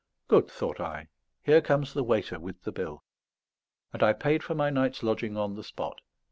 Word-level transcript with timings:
"Good," 0.27 0.49
thought 0.49 0.79
I; 0.79 1.09
"here 1.43 1.61
comes 1.61 1.93
the 1.93 2.03
waiter 2.03 2.39
with 2.39 2.63
the 2.63 2.71
bill." 2.71 3.03
And 3.93 4.01
I 4.01 4.13
paid 4.13 4.41
for 4.41 4.55
my 4.55 4.71
night's 4.71 5.03
lodging 5.03 5.37
on 5.37 5.53
the 5.53 5.63
spot. 5.63 6.01